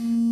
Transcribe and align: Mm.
Mm. 0.00 0.27